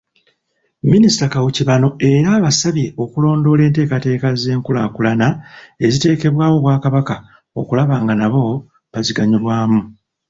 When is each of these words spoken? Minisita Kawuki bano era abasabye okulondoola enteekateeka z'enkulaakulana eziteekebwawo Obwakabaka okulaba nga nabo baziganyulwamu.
Minisita 0.91 1.25
Kawuki 1.33 1.61
bano 1.69 1.87
era 2.11 2.29
abasabye 2.39 2.87
okulondoola 3.03 3.61
enteekateeka 3.67 4.27
z'enkulaakulana 4.41 5.27
eziteekebwawo 5.85 6.55
Obwakabaka 6.59 7.15
okulaba 7.59 7.95
nga 8.03 8.13
nabo 8.21 8.43
baziganyulwamu. 8.91 9.81